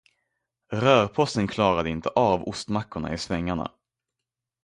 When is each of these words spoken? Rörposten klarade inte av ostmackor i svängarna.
Rörposten 0.73 1.47
klarade 1.47 1.89
inte 1.89 2.09
av 2.09 2.43
ostmackor 2.43 3.09
i 3.13 3.17
svängarna. 3.17 3.71